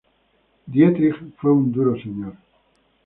Dietrich 0.65 1.15
fue 1.37 1.51
un 1.51 1.71
duro 1.71 1.95
señor. 1.95 2.33